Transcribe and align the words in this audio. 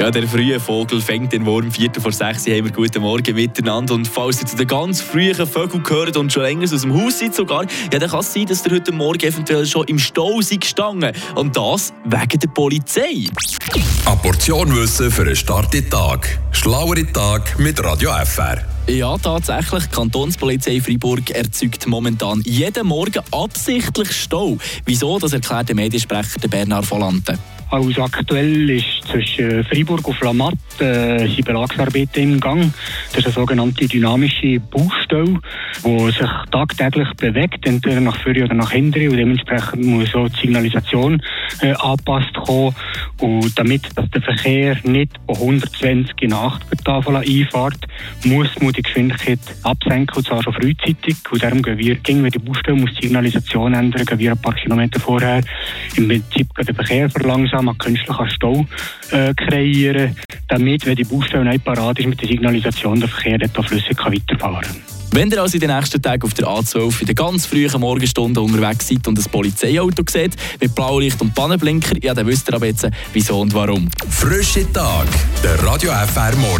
Ja, 0.00 0.10
der 0.10 0.26
frühe 0.26 0.58
Vogel 0.58 1.02
fängt 1.02 1.30
den 1.34 1.44
Wurm. 1.44 1.70
Viertel 1.70 2.00
vor 2.00 2.10
sechs 2.10 2.46
haben 2.46 2.64
wir 2.64 2.72
guten 2.72 3.02
Morgen 3.02 3.34
miteinander. 3.34 3.92
Und 3.92 4.08
falls 4.08 4.40
ihr 4.40 4.46
zu 4.46 4.56
den 4.56 4.66
ganz 4.66 5.02
frühen 5.02 5.46
Vögeln 5.46 5.82
gehört 5.82 6.16
und 6.16 6.32
schon 6.32 6.44
länger 6.44 6.64
aus 6.64 6.80
dem 6.80 6.94
Haus 6.94 7.18
seid 7.18 7.34
sogar, 7.34 7.66
ja, 7.92 7.98
dann 7.98 8.08
kann 8.08 8.20
es 8.20 8.32
sein, 8.32 8.46
dass 8.46 8.64
ihr 8.64 8.72
heute 8.72 8.92
Morgen 8.92 9.20
eventuell 9.20 9.66
schon 9.66 9.86
im 9.88 9.98
Stau 9.98 10.40
seid 10.40 10.62
gestanden. 10.62 11.12
Und 11.34 11.54
das 11.54 11.92
wegen 12.06 12.40
der 12.40 12.48
Polizei. 12.48 13.26
Eine 14.06 14.16
Portion 14.22 14.74
Wissen 14.74 15.10
für 15.10 15.20
einen 15.20 15.36
starken 15.36 15.90
Tag. 15.90 16.38
Schlauere 16.50 17.04
Tag 17.12 17.58
mit 17.58 17.84
Radio 17.84 18.12
FR. 18.24 18.56
Ja, 18.86 19.18
tatsächlich. 19.18 19.84
Die 19.84 19.96
Kantonspolizei 19.96 20.80
Freiburg 20.80 21.28
erzeugt 21.28 21.86
momentan 21.86 22.40
jeden 22.46 22.86
Morgen 22.86 23.22
absichtlich 23.32 24.12
Stau. 24.12 24.56
Wieso? 24.86 25.18
Das 25.18 25.34
erklärt 25.34 25.68
der 25.68 25.76
Mediensprecher 25.76 26.48
Bernhard 26.48 26.90
Volante. 26.90 27.38
Also 27.70 28.02
aktuell 28.02 28.68
ist 28.68 29.04
zwischen 29.08 29.62
Freiburg 29.62 30.06
und 30.08 30.14
Flamatt 30.14 30.54
äh, 30.80 31.28
sind 31.28 31.44
Belagsarbeiten 31.44 32.34
im 32.34 32.40
Gang. 32.40 32.72
Das 33.10 33.20
ist 33.20 33.26
eine 33.26 33.34
sogenannte 33.34 33.86
dynamische 33.86 34.58
Baustelle, 34.58 35.38
die 35.84 36.10
sich 36.10 36.28
tagtäglich 36.50 37.08
bewegt, 37.14 37.64
entweder 37.64 38.00
nach 38.00 38.20
vorne 38.20 38.44
oder 38.44 38.54
nach 38.54 38.72
hinten. 38.72 39.08
Und 39.10 39.16
dementsprechend 39.16 39.84
muss 39.84 40.12
auch 40.16 40.28
die 40.30 40.40
Signalisation 40.40 41.22
äh, 41.60 41.72
angepasst 41.74 42.34
kommen. 42.34 42.74
Und 43.18 43.56
damit 43.56 43.82
dass 43.94 44.10
der 44.10 44.22
Verkehr 44.22 44.76
nicht 44.82 45.12
bei 45.26 45.34
120 45.34 46.22
in 46.22 46.32
8 46.32 46.68
per 46.68 46.78
Tafel 46.78 47.16
einfährt, 47.16 47.86
muss 48.24 48.48
man 48.60 48.72
die 48.72 48.82
Geschwindigkeit 48.82 49.38
absenken, 49.62 50.16
und 50.16 50.26
zwar 50.26 50.42
schon 50.42 50.54
frühzeitig. 50.54 51.16
Und 51.30 51.42
darum 51.42 51.62
gehen 51.62 51.78
wir, 51.78 51.94
gegen 51.96 52.28
die 52.28 52.38
Baustelle 52.38 52.78
muss 52.78 52.94
die 52.96 53.06
Signalisation 53.06 53.74
ändern, 53.74 54.04
gehen 54.04 54.18
wir 54.18 54.32
ein 54.32 54.38
paar 54.38 54.54
Kilometer 54.54 54.98
vorher 54.98 55.40
im 55.96 56.08
Prinzip 56.08 56.48
den 56.56 56.74
Verkehr 56.74 57.08
verlangsamen 57.08 57.59
einen 57.68 57.78
künstlichen 57.78 58.30
Stau 58.30 58.66
äh, 59.10 59.34
kreieren, 59.34 60.16
damit, 60.48 60.86
wenn 60.86 60.96
die 60.96 61.04
Baustelle 61.04 61.44
nicht 61.44 61.64
parat 61.64 61.98
ist 61.98 62.06
mit 62.06 62.20
der 62.20 62.28
Signalisation, 62.28 63.00
der 63.00 63.08
Verkehr 63.08 63.38
dort 63.38 63.68
flüssig 63.68 63.96
kann 63.96 64.12
weiterfahren 64.12 64.60
kann. 64.62 64.76
Wenn 65.12 65.28
ihr 65.28 65.42
also 65.42 65.54
in 65.54 65.60
den 65.60 65.76
nächsten 65.76 66.00
Tagen 66.00 66.22
auf 66.22 66.34
der 66.34 66.46
A12 66.46 67.00
in 67.00 67.06
den 67.08 67.16
ganz 67.16 67.44
frühen 67.44 67.80
Morgenstunden 67.80 68.44
unterwegs 68.44 68.86
seid 68.86 69.08
und 69.08 69.18
ein 69.18 69.24
Polizeiauto 69.24 70.04
seht 70.08 70.36
mit 70.60 70.72
Blaulicht 70.74 71.20
und 71.20 71.34
Pannenblinker, 71.34 71.96
ja, 72.00 72.14
dann 72.14 72.28
wisst 72.28 72.48
ihr 72.48 72.54
aber 72.54 72.66
jetzt, 72.66 72.88
wieso 73.12 73.40
und 73.40 73.52
warum. 73.52 73.88
Frische 74.08 74.72
Tag, 74.72 75.08
der 75.42 75.60
Radio 75.64 75.90
FR 75.90 76.36
Morgen. 76.36 76.58